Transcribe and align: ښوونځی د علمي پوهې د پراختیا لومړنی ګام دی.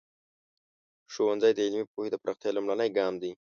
ښوونځی 1.13 1.51
د 1.55 1.59
علمي 1.67 1.85
پوهې 1.93 2.09
د 2.11 2.15
پراختیا 2.21 2.49
لومړنی 2.53 2.89
ګام 2.97 3.13
دی. 3.21 3.31